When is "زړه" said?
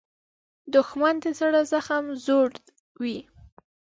1.39-1.61